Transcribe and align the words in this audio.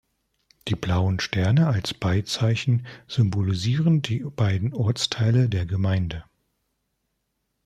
Die 0.67 0.73
blauen 0.73 1.19
Sterne 1.19 1.67
als 1.67 1.93
Beizeichen 1.93 2.87
symbolisieren 3.07 4.01
die 4.01 4.17
beiden 4.23 4.73
Ortsteile 4.73 5.47
der 5.47 5.67
Gemeinde. 5.67 6.23